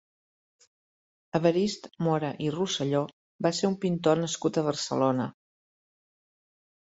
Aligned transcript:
Evarist 1.39 1.85
Móra 2.07 2.31
i 2.45 2.49
Rosselló 2.55 3.03
va 3.47 3.53
ser 3.59 3.69
un 3.73 3.77
pintor 3.85 4.21
nascut 4.23 4.59
a 4.59 4.65
Barcelona. 4.71 5.29